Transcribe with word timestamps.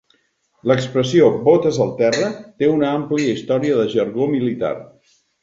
L'expressió 0.69 1.27
"botes 1.47 1.77
al 1.85 1.91
terra" 1.99 2.31
té 2.63 2.71
una 2.77 2.89
àmplia 3.01 3.35
història 3.37 3.77
de 3.83 3.87
jargó 3.95 4.29
militar. 4.35 4.75